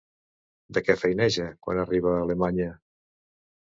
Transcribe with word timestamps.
De 0.77 0.83
què 0.87 0.95
feineja 1.03 1.47
quan 1.69 1.85
arriba 1.85 2.17
a 2.17 2.27
Alemanya? 2.27 2.71